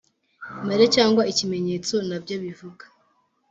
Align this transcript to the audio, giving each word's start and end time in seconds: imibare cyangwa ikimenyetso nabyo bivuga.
imibare 0.61 0.85
cyangwa 0.95 1.23
ikimenyetso 1.31 1.95
nabyo 2.09 2.35
bivuga. 2.43 2.83